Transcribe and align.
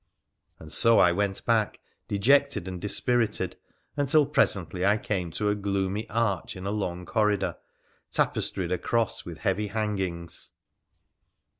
And 0.57 0.71
so 0.71 0.97
I 0.97 1.11
went 1.11 1.45
back, 1.45 1.79
dejected 2.07 2.67
and 2.67 2.81
dispirited, 2.81 3.55
until 3.95 4.25
presently 4.25 4.83
I 4.83 4.97
came 4.97 5.29
to 5.33 5.49
a 5.49 5.53
gloomy 5.53 6.09
arch 6.09 6.55
in 6.55 6.65
a 6.65 6.71
long 6.71 7.05
corridor, 7.05 7.57
tapestried 8.09 8.71
across 8.71 9.25
with 9.25 9.37
heavy 9.37 9.67
hangings. 9.67 10.53